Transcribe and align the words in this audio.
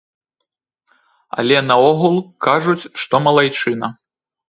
Але 1.37 1.61
наогул, 1.69 2.19
кажуць, 2.49 2.81
што 3.05 3.25
малайчына. 3.31 3.97